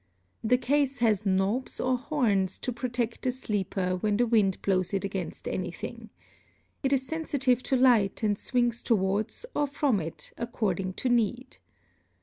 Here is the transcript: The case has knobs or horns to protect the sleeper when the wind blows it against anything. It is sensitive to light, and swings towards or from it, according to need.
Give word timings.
The 0.43 0.57
case 0.57 0.97
has 0.97 1.27
knobs 1.27 1.79
or 1.79 1.95
horns 1.95 2.57
to 2.57 2.71
protect 2.73 3.21
the 3.21 3.31
sleeper 3.31 3.97
when 3.97 4.17
the 4.17 4.25
wind 4.25 4.59
blows 4.63 4.95
it 4.95 5.05
against 5.05 5.47
anything. 5.47 6.09
It 6.81 6.91
is 6.91 7.05
sensitive 7.05 7.61
to 7.61 7.75
light, 7.75 8.23
and 8.23 8.35
swings 8.35 8.81
towards 8.81 9.45
or 9.55 9.67
from 9.67 9.99
it, 9.99 10.33
according 10.39 10.93
to 10.93 11.09
need. 11.09 11.57